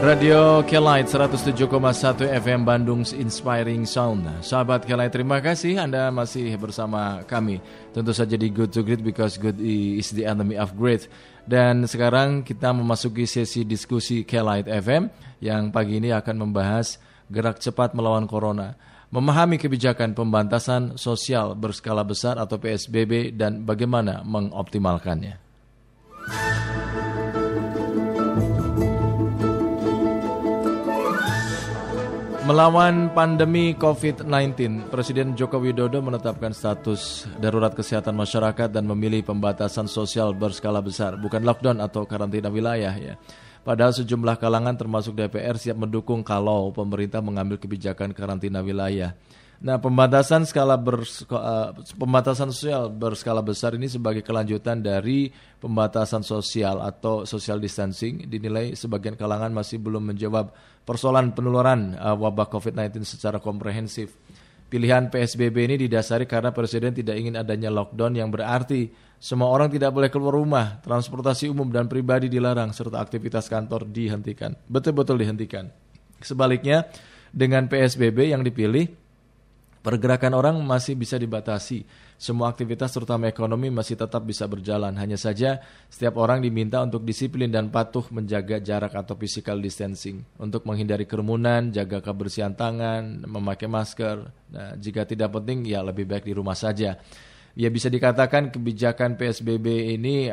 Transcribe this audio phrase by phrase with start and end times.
[0.00, 1.68] Radio Kelight 107,1
[2.24, 4.24] FM Bandung Inspiring Sound.
[4.40, 7.60] Sahabat Kelight, terima kasih Anda masih bersama kami.
[7.92, 11.04] Tentu saja di Good to Great because good is the enemy of great.
[11.44, 15.12] Dan sekarang kita memasuki sesi diskusi Kelight FM
[15.44, 16.96] yang pagi ini akan membahas
[17.28, 18.80] gerak cepat melawan corona.
[19.12, 25.49] Memahami kebijakan pembatasan sosial berskala besar atau PSBB dan bagaimana mengoptimalkannya.
[32.50, 40.34] Melawan pandemi COVID-19, Presiden Joko Widodo menetapkan status darurat kesehatan masyarakat dan memilih pembatasan sosial
[40.34, 43.14] berskala besar, bukan lockdown atau karantina wilayah ya.
[43.62, 49.14] Padahal sejumlah kalangan termasuk DPR siap mendukung kalau pemerintah mengambil kebijakan karantina wilayah.
[49.60, 55.28] Nah, pembatasan skala bers, uh, pembatasan sosial berskala besar ini sebagai kelanjutan dari
[55.60, 60.56] pembatasan sosial atau social distancing dinilai sebagian kalangan masih belum menjawab
[60.88, 64.16] persoalan penularan uh, wabah COVID-19 secara komprehensif.
[64.72, 68.88] Pilihan PSBB ini didasari karena Presiden tidak ingin adanya lockdown yang berarti
[69.20, 74.56] semua orang tidak boleh keluar rumah, transportasi umum dan pribadi dilarang, serta aktivitas kantor dihentikan.
[74.64, 75.68] Betul-betul dihentikan.
[76.16, 76.88] Sebaliknya,
[77.28, 79.09] dengan PSBB yang dipilih,
[79.80, 81.88] Pergerakan orang masih bisa dibatasi.
[82.20, 84.92] Semua aktivitas terutama ekonomi masih tetap bisa berjalan.
[84.92, 90.20] Hanya saja setiap orang diminta untuk disiplin dan patuh menjaga jarak atau physical distancing.
[90.36, 94.28] Untuk menghindari kerumunan, jaga kebersihan tangan, memakai masker.
[94.52, 97.00] Nah, jika tidak penting ya lebih baik di rumah saja.
[97.56, 100.28] Ya bisa dikatakan kebijakan PSBB ini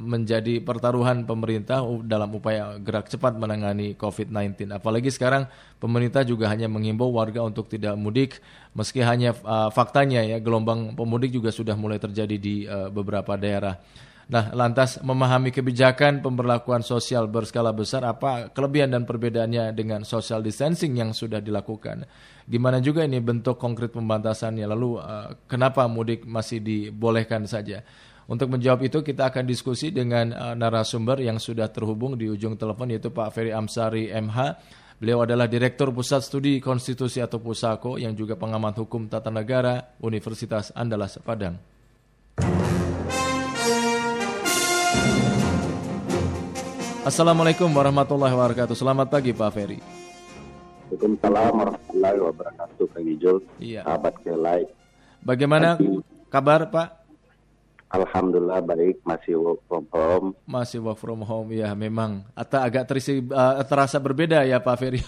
[0.00, 4.72] menjadi pertaruhan pemerintah dalam upaya gerak cepat menangani COVID-19.
[4.72, 5.44] Apalagi sekarang
[5.76, 8.40] pemerintah juga hanya menghimbau warga untuk tidak mudik,
[8.72, 13.76] meski hanya uh, faktanya ya gelombang pemudik juga sudah mulai terjadi di uh, beberapa daerah.
[14.30, 20.94] Nah, lantas memahami kebijakan pemberlakuan sosial berskala besar apa kelebihan dan perbedaannya dengan social distancing
[20.94, 22.06] yang sudah dilakukan?
[22.46, 24.70] Gimana juga ini bentuk konkret pembatasannya?
[24.70, 27.82] Lalu uh, kenapa mudik masih dibolehkan saja?
[28.30, 32.86] Untuk menjawab itu kita akan diskusi dengan uh, narasumber yang sudah terhubung di ujung telepon
[32.94, 34.38] yaitu Pak Ferry Amsari MH.
[35.02, 40.70] Beliau adalah Direktur Pusat Studi Konstitusi atau Pusako yang juga pengamat hukum tata negara Universitas
[40.78, 41.58] Andalas Padang.
[47.02, 48.78] Assalamualaikum warahmatullahi wabarakatuh.
[48.78, 49.82] Selamat pagi Pak Ferry.
[50.86, 53.36] Waalaikumsalam warahmatullahi wabarakatuh Kang Ijul.
[53.58, 53.82] Iya.
[53.82, 54.62] Sahabat Kelai.
[55.18, 55.74] Bagaimana
[56.30, 56.99] kabar Pak?
[57.90, 60.26] Alhamdulillah baik, masih work from home.
[60.46, 62.22] Masih work from home ya, memang.
[62.38, 65.02] Atau agak terisi, uh, terasa berbeda ya Pak Ferry.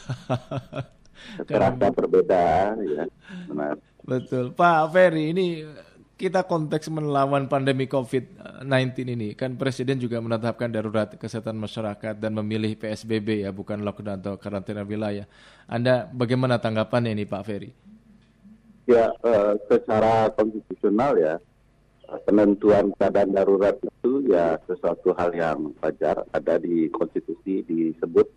[1.48, 3.06] terasa berbeda, ya,
[3.46, 3.78] benar.
[4.02, 5.30] Betul, Pak Ferry.
[5.30, 5.46] Ini
[6.18, 12.74] kita konteks melawan pandemi COVID-19 ini, kan Presiden juga menetapkan darurat kesehatan masyarakat dan memilih
[12.74, 15.30] PSBB ya, bukan lockdown atau karantina wilayah.
[15.70, 17.70] Anda bagaimana tanggapannya ini Pak Ferry?
[18.90, 21.38] Ya, uh, secara konstitusional ya,
[22.24, 28.28] penentuan keadaan darurat itu ya sesuatu hal yang wajar ada di konstitusi disebut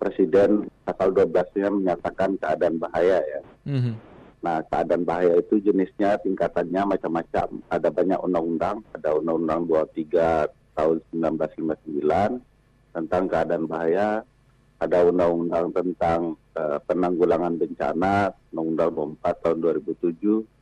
[0.00, 3.40] presiden pasal 12-nya menyatakan keadaan bahaya ya.
[3.68, 3.94] Mm-hmm.
[4.40, 7.60] Nah, keadaan bahaya itu jenisnya tingkatannya macam-macam.
[7.68, 14.24] Ada banyak undang-undang, ada undang-undang 23 tahun 1959 tentang keadaan bahaya,
[14.80, 16.20] ada undang-undang tentang
[16.56, 20.59] uh, penanggulangan bencana, undang-undang 24 tahun 2007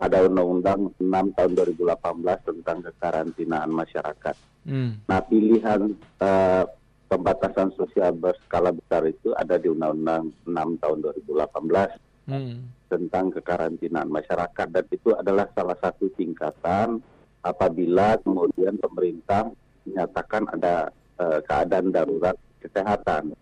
[0.00, 4.36] ada Undang-Undang 6 tahun 2018 tentang kekarantinaan masyarakat.
[4.64, 4.96] Hmm.
[5.04, 5.92] Nah pilihan
[6.24, 6.64] uh,
[7.12, 12.56] pembatasan sosial berskala besar itu ada di Undang-Undang 6 tahun 2018 hmm.
[12.88, 17.04] tentang kekarantinaan masyarakat dan itu adalah salah satu tingkatan
[17.44, 19.52] apabila kemudian pemerintah
[19.84, 20.88] menyatakan ada
[21.20, 23.36] uh, keadaan darurat kesehatan.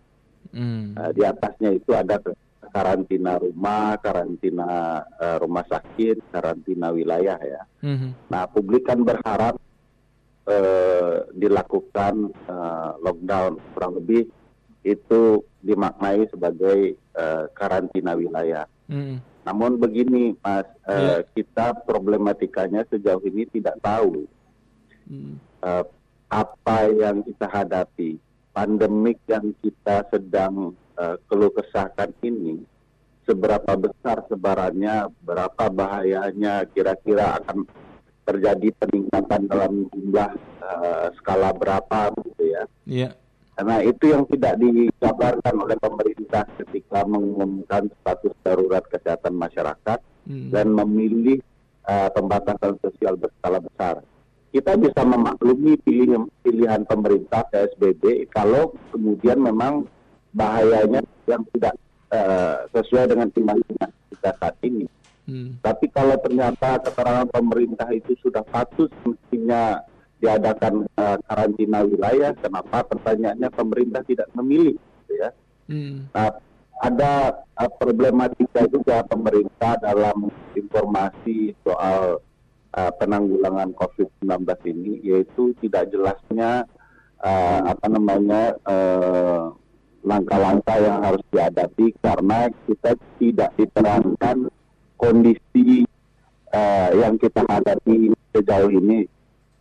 [0.51, 0.91] Hmm.
[0.99, 2.19] Uh, di atasnya itu ada
[2.69, 7.61] karantina rumah, karantina uh, rumah sakit, karantina wilayah ya.
[7.83, 8.11] Mm-hmm.
[8.29, 9.57] Nah, publik kan berharap
[10.47, 14.29] uh, dilakukan uh, lockdown kurang lebih
[14.85, 18.65] itu dimaknai sebagai uh, karantina wilayah.
[18.87, 19.17] Mm-hmm.
[19.49, 21.19] Namun begini, Mas, uh, yeah.
[21.33, 24.29] kita problematikanya sejauh ini tidak tahu
[25.09, 25.41] mm.
[25.65, 25.85] uh,
[26.29, 28.21] apa yang kita hadapi.
[28.59, 32.59] Pandemik yang kita sedang uh, keluh kesahkan ini
[33.23, 37.63] seberapa besar sebarannya, berapa bahayanya kira-kira akan
[38.27, 42.63] terjadi peningkatan dalam jumlah uh, skala berapa gitu ya.
[42.83, 43.09] Iya.
[43.55, 50.51] Karena itu yang tidak dijabarkan oleh pemerintah ketika mengumumkan status darurat kesehatan masyarakat hmm.
[50.51, 51.39] dan memilih
[51.87, 54.03] uh, pembatasan sosial berskala besar.
[54.49, 59.85] Kita bisa memaklumi pilihan, pilihan pemerintah PSBB kalau kemudian memang
[60.33, 61.77] bahayanya yang tidak
[62.09, 64.89] uh, sesuai dengan timbangan kita saat ini.
[65.29, 65.61] Hmm.
[65.61, 69.85] Tapi kalau ternyata keterangan pemerintah itu sudah patut mestinya
[70.17, 75.29] diadakan uh, karantina wilayah, kenapa pertanyaannya pemerintah tidak memilih, gitu ya?
[75.69, 76.09] Hmm.
[76.11, 76.33] Nah,
[76.81, 82.19] ada uh, problematika juga pemerintah dalam informasi soal
[82.75, 86.65] uh, penanggulangan COVID-19 ini, yaitu tidak jelasnya
[87.23, 88.55] uh, apa namanya
[90.03, 94.37] langkah-langkah uh, yang harus dihadapi karena kita tidak diterangkan
[94.99, 95.87] kondisi
[96.51, 99.07] uh, yang kita hadapi sejauh ini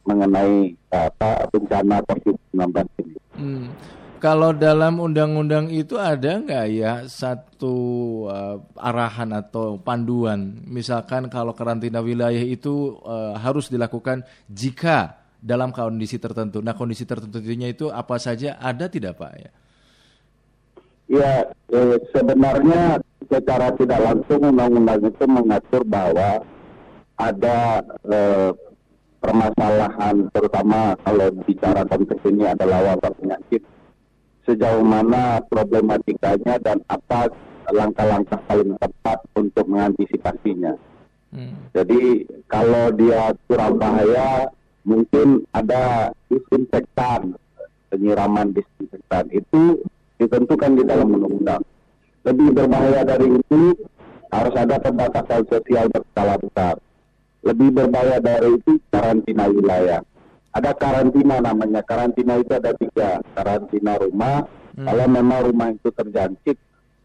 [0.09, 2.65] mengenai apa bencana COVID-19
[3.05, 3.17] ini.
[3.37, 3.69] Hmm.
[4.19, 7.77] Kalau dalam undang-undang itu ada nggak ya satu
[8.27, 16.19] uh, arahan atau panduan, misalkan kalau karantina wilayah itu uh, harus dilakukan jika dalam kondisi
[16.19, 16.59] tertentu.
[16.59, 19.51] Nah kondisi tertentunya itu apa saja ada tidak Pak ya?
[21.09, 21.33] Ya
[21.73, 23.01] eh, sebenarnya
[23.31, 26.43] secara tidak langsung undang-undang itu mengatur bahwa
[27.17, 27.81] ada
[28.11, 28.51] eh,
[29.23, 33.63] permasalahan terutama kalau bicara konteks ini adalah wabah penyakit
[34.49, 37.29] sejauh mana problematikanya dan apa
[37.69, 40.73] langkah-langkah paling tepat untuk mengantisipasinya.
[41.29, 41.69] Hmm.
[41.77, 44.49] Jadi kalau dia kurang bahaya
[44.89, 47.37] mungkin ada disinfektan
[47.93, 49.85] penyiraman disinfektan itu
[50.17, 51.61] ditentukan di dalam undang-undang
[52.25, 53.77] lebih berbahaya dari itu
[54.29, 56.77] harus ada pembatasan sosial berskala besar.
[57.41, 60.03] Lebih berbahaya dari itu karantina wilayah.
[60.53, 61.85] Ada karantina namanya.
[61.85, 63.21] Karantina itu ada tiga.
[63.37, 64.49] Karantina rumah.
[64.79, 64.87] Hmm.
[64.87, 66.57] Kalau memang rumah itu terjangkit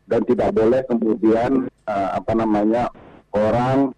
[0.07, 2.91] dan tidak boleh kemudian uh, apa namanya
[3.33, 3.95] orang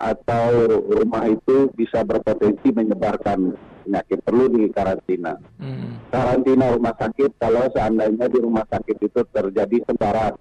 [0.00, 0.46] atau
[0.88, 3.52] rumah itu bisa berpotensi menyebarkan
[3.84, 5.36] penyakit perlu di karantina.
[5.60, 6.00] Hmm.
[6.08, 10.34] Karantina rumah sakit kalau seandainya di rumah sakit itu terjadi sebaran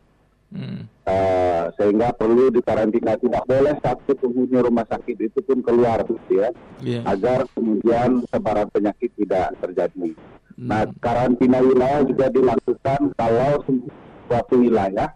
[0.50, 0.90] Hmm.
[1.06, 6.50] Uh, sehingga perlu dikarantina tidak boleh satu penghuni rumah sakit itu pun keluar gitu ya
[6.82, 7.06] yeah.
[7.06, 10.18] agar kemudian sebaran penyakit tidak terjadi.
[10.58, 10.66] Hmm.
[10.66, 13.62] Nah karantina wilayah juga dilakukan kalau
[14.26, 15.14] suatu wilayah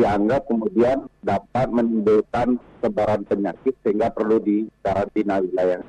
[0.00, 5.84] dianggap kemudian dapat menimbulkan sebaran penyakit sehingga perlu dikarantina wilayah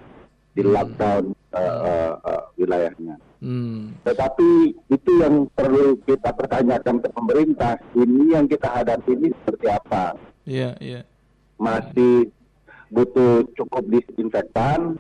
[0.52, 0.72] di hmm.
[0.76, 1.24] lockdown
[1.56, 3.16] uh, uh, uh, wilayahnya.
[3.42, 3.96] Hmm.
[4.04, 7.74] Tetapi itu yang perlu kita pertanyakan ke pemerintah.
[7.96, 10.14] Ini yang kita hadapi ini seperti apa?
[10.46, 10.94] Iya, yeah, iya.
[11.02, 11.04] Yeah.
[11.62, 12.16] Masih
[12.92, 15.00] butuh cukup disinfektan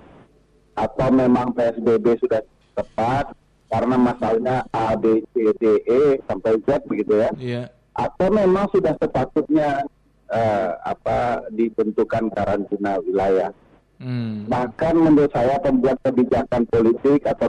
[0.77, 2.41] atau memang PSBB sudah
[2.73, 3.35] tepat
[3.71, 7.29] karena masalahnya A, B, C, D, E sampai Z begitu ya?
[7.35, 7.53] Iya.
[7.63, 7.67] Yeah.
[7.91, 9.83] Atau memang sudah sepatutnya
[10.31, 13.51] uh, apa dibentukan karantina wilayah?
[14.01, 14.49] Hmm.
[14.49, 17.47] Bahkan menurut saya pembuat kebijakan politik atau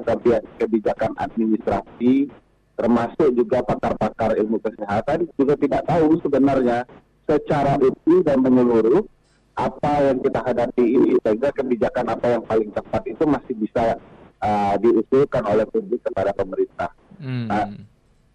[0.60, 2.28] kebijakan administrasi
[2.76, 6.84] termasuk juga pakar-pakar ilmu kesehatan juga tidak tahu sebenarnya
[7.24, 9.04] secara utuh dan menyeluruh
[9.56, 14.00] apa yang kita hadapi ini sehingga kebijakan apa yang paling tepat itu masih bisa
[14.40, 16.90] uh, diusulkan oleh publik kepada pemerintah.
[17.20, 17.48] Hmm.
[17.48, 17.68] Nah,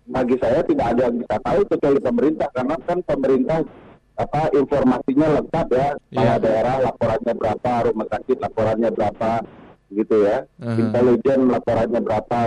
[0.08, 3.60] bagi saya tidak ada yang bisa tahu kecuali pemerintah karena kan pemerintah
[4.18, 6.38] apa informasinya lengkap ya yeah.
[6.42, 9.32] daerah laporannya berapa rumah sakit laporannya berapa
[9.94, 10.78] gitu ya uh-huh.
[10.82, 12.40] intelijen laporannya berapa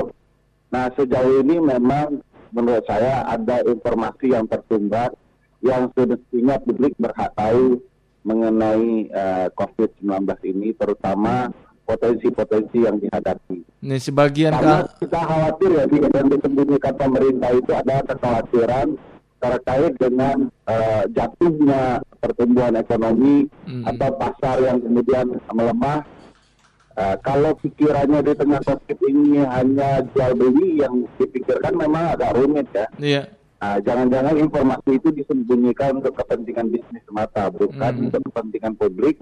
[0.71, 2.19] nah sejauh ini memang
[2.51, 5.15] menurut saya ada informasi yang tertumbat
[5.63, 7.79] yang semestinya publik berhak tahu
[8.21, 11.49] mengenai uh, eh, COVID-19 ini terutama
[11.91, 13.83] potensi-potensi yang dihadapi.
[13.83, 18.87] Ini sebagian Karena kita khawatir ya yang disembunyikan pemerintah itu ada kekhawatiran
[19.41, 23.89] terkait dengan uh, jatuhnya pertumbuhan ekonomi hmm.
[23.89, 26.05] atau pasar yang kemudian melemah.
[27.01, 32.69] Uh, kalau pikirannya di tengah covid ini hanya jual beli yang dipikirkan memang agak rumit
[32.77, 32.87] ya.
[33.01, 33.23] Iya.
[33.61, 38.05] Nah, jangan-jangan informasi itu disembunyikan untuk kepentingan bisnis semata, bukan hmm.
[38.09, 39.21] untuk kepentingan publik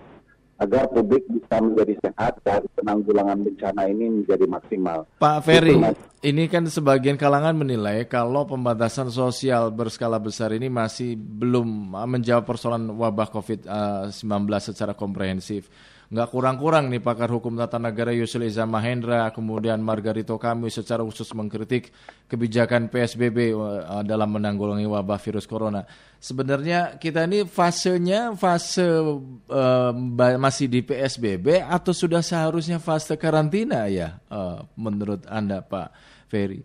[0.58, 5.06] agar publik bisa menjadi sehat dan penanggulangan bencana ini menjadi maksimal.
[5.22, 5.78] Pak Ferry,
[6.26, 12.90] ini kan sebagian kalangan menilai kalau pembatasan sosial berskala besar ini masih belum menjawab persoalan
[12.90, 14.18] wabah COVID-19
[14.58, 15.70] secara komprehensif
[16.08, 21.28] nggak kurang-kurang nih pakar hukum tata negara Yusuf Iza Mahendra, kemudian Margarito Kami secara khusus
[21.36, 21.92] mengkritik
[22.24, 25.84] kebijakan PSBB uh, dalam menanggulangi wabah virus corona.
[26.16, 29.92] Sebenarnya kita ini fasenya fase uh,
[30.40, 35.92] masih di PSBB atau sudah seharusnya fase karantina ya uh, menurut Anda Pak
[36.32, 36.64] Ferry?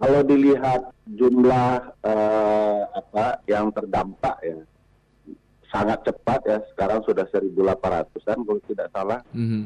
[0.00, 4.56] Kalau dilihat jumlah uh, apa yang terdampak ya
[5.72, 9.64] sangat cepat ya sekarang sudah 1.800an kalau tidak salah mm-hmm.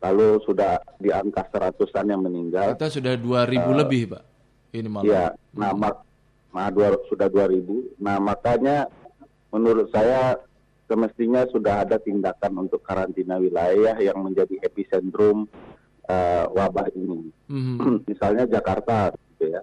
[0.00, 4.22] lalu sudah di angka seratusan yang meninggal kita sudah 2.000 uh, lebih pak
[4.70, 6.06] ini malah ya nah mak
[6.50, 8.02] Nah, dua, sudah 2000.
[8.02, 8.90] Nah, makanya
[9.54, 10.38] menurut saya
[10.90, 15.46] semestinya sudah ada tindakan untuk karantina wilayah yang menjadi epicentrum
[16.10, 17.30] uh, wabah ini.
[17.46, 18.02] Mm-hmm.
[18.10, 19.62] Misalnya Jakarta, gitu ya.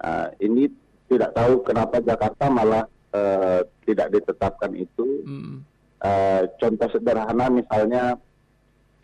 [0.00, 0.72] Uh, ini
[1.12, 5.06] tidak tahu kenapa Jakarta malah uh, tidak ditetapkan itu.
[5.26, 5.56] Mm-hmm.
[6.00, 8.16] Uh, contoh sederhana misalnya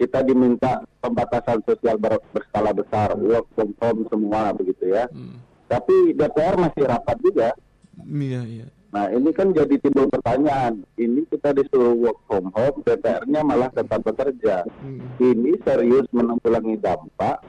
[0.01, 5.09] kita diminta pembatasan sosial ber, berskala besar, work from home semua begitu ya.
[5.13, 5.41] Mm.
[5.67, 7.49] Tapi DPR masih rapat juga.
[8.05, 8.67] Iya, iya.
[8.97, 14.01] Nah ini kan jadi timbul pertanyaan, ini kita disuruh work from home, DPR-nya malah tetap
[14.01, 14.65] bekerja.
[14.81, 15.05] Hmm.
[15.21, 17.45] Ini serius menanggulangi dampak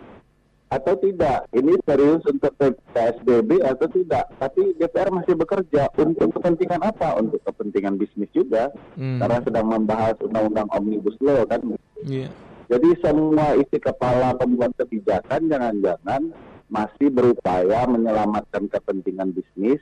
[0.67, 1.47] atau tidak?
[1.55, 2.51] Ini serius untuk
[2.91, 4.27] PSBB atau tidak?
[4.35, 7.15] Tapi DPR masih bekerja untuk kepentingan apa?
[7.19, 9.23] Untuk kepentingan bisnis juga, hmm.
[9.23, 11.63] karena sedang membahas undang-undang omnibus law kan.
[12.03, 12.31] Yeah.
[12.67, 16.35] Jadi semua isi kepala pembuat kebijakan jangan-jangan
[16.67, 19.79] masih berupaya menyelamatkan kepentingan bisnis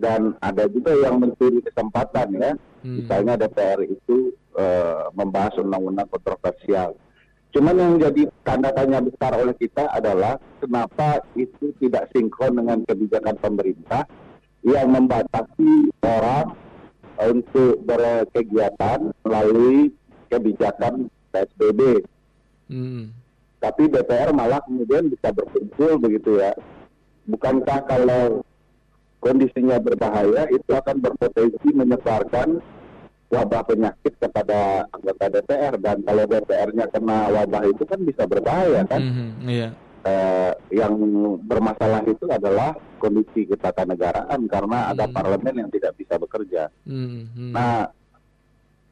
[0.00, 2.52] dan ada juga yang mencuri kesempatan ya.
[2.80, 3.04] Hmm.
[3.04, 6.96] Misalnya DPR itu uh, membahas undang-undang kontroversial.
[7.54, 13.38] Cuman yang jadi tanda tanya besar oleh kita adalah kenapa itu tidak sinkron dengan kebijakan
[13.38, 14.10] pemerintah
[14.66, 16.58] yang membatasi orang
[17.22, 19.94] untuk berkegiatan melalui
[20.34, 22.02] kebijakan PSBB.
[22.66, 23.14] Hmm.
[23.62, 26.58] Tapi DPR malah kemudian bisa berkumpul begitu ya.
[27.30, 28.42] Bukankah kalau
[29.22, 32.58] kondisinya berbahaya itu akan berpotensi menyebarkan
[33.34, 39.00] wabah penyakit kepada anggota DPR dan kalau DPR-nya kena wabah itu kan bisa berbahaya kan.
[39.02, 39.72] Mm-hmm, yeah.
[40.06, 40.94] eh, yang
[41.42, 44.92] bermasalah itu adalah kondisi ketatanegaraan karena mm-hmm.
[44.94, 46.70] ada parlemen yang tidak bisa bekerja.
[46.86, 47.50] Mm-hmm.
[47.50, 47.90] Nah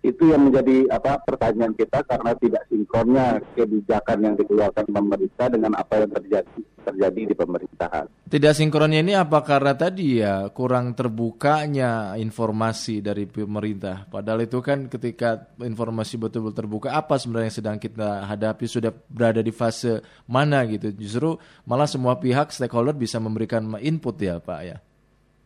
[0.02, 5.94] itu yang menjadi apa pertanyaan kita karena tidak sinkronnya kebijakan yang dikeluarkan pemerintah dengan apa
[6.02, 8.10] yang terjadi terjadi di pemerintahan.
[8.26, 14.10] Tidak sinkronnya ini apa karena tadi ya kurang terbukanya informasi dari pemerintah.
[14.10, 19.38] Padahal itu kan ketika informasi betul-betul terbuka apa sebenarnya yang sedang kita hadapi sudah berada
[19.38, 20.90] di fase mana gitu.
[20.90, 24.76] Justru malah semua pihak stakeholder bisa memberikan input ya Pak ya.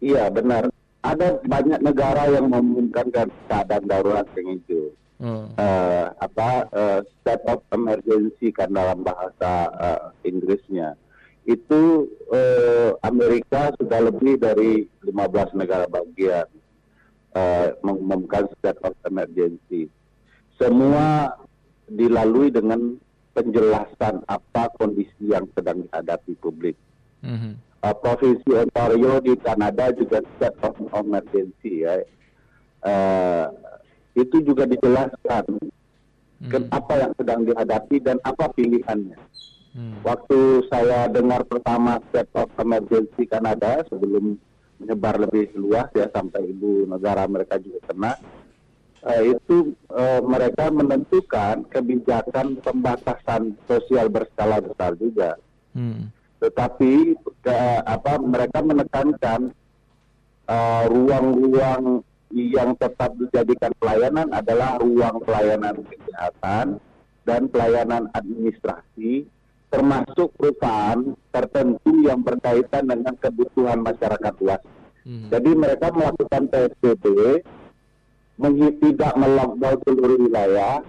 [0.00, 0.72] Iya benar
[1.06, 4.90] ada banyak negara yang memungkinkan keadaan darurat yang itu.
[5.16, 5.48] Hmm.
[5.56, 10.92] Uh, apa uh, state of emergency kan dalam bahasa uh, Inggrisnya
[11.48, 16.44] itu uh, Amerika sudah lebih dari 15 negara bagian
[17.32, 19.88] uh, mengumumkan state of emergency.
[20.60, 21.32] Semua
[21.88, 23.00] dilalui dengan
[23.32, 26.76] penjelasan apa kondisi yang sedang dihadapi publik.
[27.24, 27.54] Mm -hmm
[27.86, 32.02] uh, provinsi Ontario di Kanada juga state of emergency ya.
[32.82, 33.46] Uh,
[34.16, 35.44] itu juga dijelaskan
[36.40, 36.72] hmm.
[36.72, 39.18] apa yang sedang dihadapi dan apa pilihannya.
[39.76, 40.00] Hmm.
[40.02, 44.40] Waktu saya dengar pertama state of emergency Kanada sebelum
[44.80, 48.12] menyebar lebih luas ya sampai ibu negara mereka juga kena,
[49.04, 55.36] uh, itu uh, mereka menentukan kebijakan pembatasan sosial berskala besar juga.
[55.76, 59.54] Hmm tetapi ke, apa mereka menekankan
[60.48, 66.82] uh, ruang-ruang yang tetap dijadikan pelayanan adalah ruang pelayanan kesehatan
[67.24, 69.26] dan pelayanan administrasi
[69.66, 74.62] termasuk perusahaan tertentu yang berkaitan dengan kebutuhan masyarakat luas.
[75.02, 75.28] Hmm.
[75.30, 77.04] Jadi mereka melakukan PSBB
[78.82, 80.84] tidak melockdown seluruh wilayah,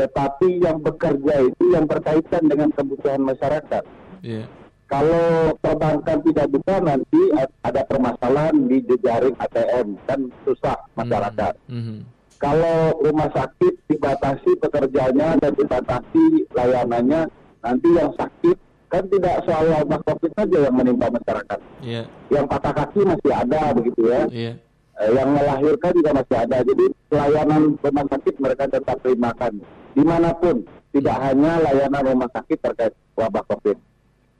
[0.00, 3.84] tetapi yang bekerja itu yang berkaitan dengan kebutuhan masyarakat.
[4.24, 4.48] Yeah.
[4.86, 7.22] Kalau perbankan tidak buka nanti
[7.66, 11.58] ada permasalahan di jejaring ATM kan susah masyarakat.
[11.66, 11.98] Mm -hmm.
[12.36, 17.26] Kalau rumah sakit dibatasi pekerjanya dan dibatasi layanannya,
[17.64, 21.58] nanti yang sakit kan tidak soal wabah COVID saja yang menimpa masyarakat.
[21.82, 22.06] Yeah.
[22.30, 24.22] Yang patah kaki masih ada begitu ya.
[24.30, 24.54] Yeah.
[24.96, 26.58] Eh, yang melahirkan juga masih ada.
[26.62, 29.52] Jadi layanan rumah sakit mereka tetap terimakan
[29.96, 30.62] di mana pun.
[30.94, 33.76] Tidak hanya layanan rumah sakit terkait wabah COVID.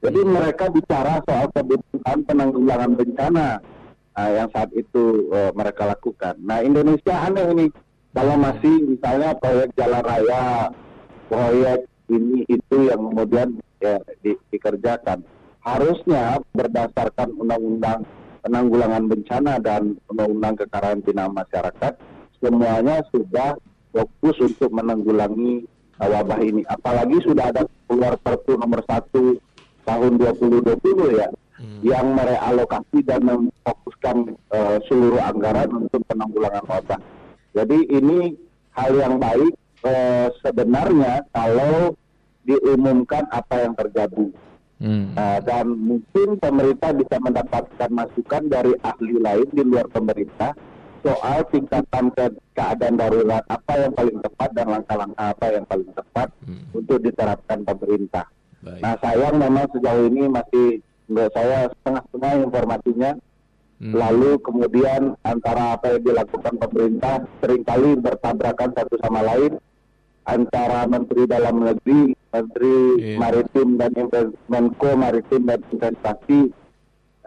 [0.07, 3.59] Jadi mereka bicara soal kebutuhan penanggulangan bencana
[4.15, 6.39] uh, yang saat itu uh, mereka lakukan.
[6.47, 7.67] Nah Indonesia aneh ini
[8.15, 10.71] kalau masih misalnya proyek jalan raya,
[11.27, 15.27] proyek ini itu yang kemudian ya, di, dikerjakan,
[15.67, 18.07] harusnya berdasarkan undang-undang
[18.47, 21.93] penanggulangan bencana dan undang-undang kekarantinaan masyarakat,
[22.39, 23.59] semuanya sudah
[23.91, 25.67] fokus untuk menanggulangi
[25.99, 26.63] uh, wabah ini.
[26.71, 29.43] Apalagi sudah ada keluar Perpu nomor satu
[29.87, 31.29] tahun 2020 ya
[31.63, 31.81] hmm.
[31.87, 37.01] yang merealokasi dan memfokuskan uh, seluruh anggaran untuk penanggulangan wabah.
[37.57, 38.37] Jadi ini
[38.77, 39.55] hal yang baik
[39.87, 41.97] uh, sebenarnya kalau
[42.45, 44.27] diumumkan apa yang terjadi.
[44.77, 45.17] Hmm.
[45.17, 50.53] Uh, dan mungkin pemerintah bisa mendapatkan masukan dari ahli lain di luar pemerintah
[51.01, 56.29] soal tingkatan ke keadaan darurat apa yang paling tepat dan langkah-langkah apa yang paling tepat
[56.45, 56.77] hmm.
[56.77, 58.29] untuk diterapkan pemerintah.
[58.63, 58.81] Baik.
[58.81, 60.67] Nah sayang memang sejauh ini masih
[61.07, 63.13] menurut saya setengah-setengah informasinya.
[63.77, 63.93] Hmm.
[63.93, 69.61] Lalu kemudian antara apa yang dilakukan pemerintah sering kali bertabrakan satu sama lain
[70.25, 73.19] antara Menteri Dalam Negeri, Menteri yeah.
[73.21, 73.93] Maritim dan
[74.49, 76.51] Menko Maritim dan Investasi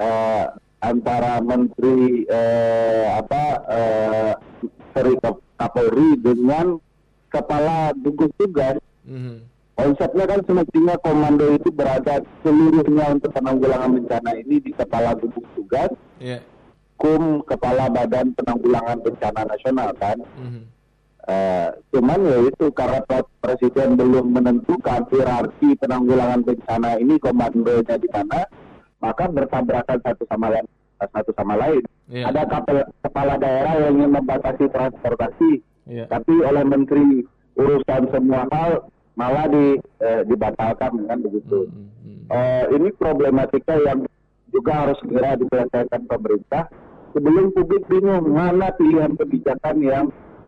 [0.02, 4.34] uh, antara Menteri eh, apa eh,
[5.60, 6.80] Kapolri dengan
[7.28, 8.80] kepala gugus tugas.
[9.04, 9.38] Mm-hmm.
[9.80, 15.88] Konsepnya kan semestinya komando itu berada seluruhnya untuk penanggulangan bencana ini di kepala gugus tugas,
[16.20, 16.44] yeah.
[17.00, 20.20] kum kepala badan penanggulangan bencana nasional kan.
[20.36, 20.64] Mm-hmm.
[21.30, 23.00] Uh, cuman ya itu karena
[23.40, 28.52] presiden belum menentukan hierarki penanggulangan bencana ini komandonya di mana,
[29.00, 30.68] maka bertabrakan satu sama lain
[31.00, 31.88] satu sama lain.
[32.12, 32.28] Yeah.
[32.28, 36.04] Ada kapel, kepala daerah yang ingin membatasi transportasi, yeah.
[36.12, 37.24] tapi oleh menteri
[37.56, 41.68] urusan semua hal malah di eh, dibatalkan kan begitu.
[41.68, 42.20] Mm -hmm.
[42.32, 44.08] uh, ini problematika yang
[44.48, 46.72] juga harus segera diselesaikan pemerintah
[47.12, 50.06] sebelum publik bingung mana pilihan kebijakan yang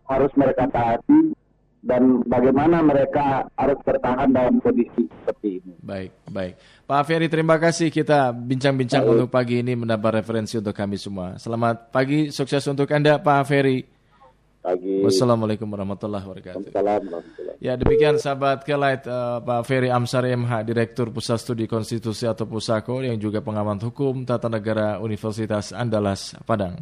[0.08, 1.36] harus mereka taati
[1.82, 5.74] dan bagaimana mereka harus bertahan dalam kondisi seperti ini.
[5.82, 6.54] Baik, baik.
[6.86, 11.34] Pak Ferry, terima kasih kita bincang-bincang untuk pagi ini mendapat referensi untuk kami semua.
[11.42, 13.91] Selamat pagi, sukses untuk Anda Pak Ferry.
[14.62, 15.02] Pagi.
[15.02, 16.70] Wassalamualaikum warahmatullahi wabarakatuh.
[17.58, 23.02] Ya demikian sahabat Kelight uh, Pak Ferry Amsari MH, Direktur Pusat Studi Konstitusi atau Pusako
[23.02, 26.78] yang juga pengamat hukum tata negara Universitas Andalas Padang.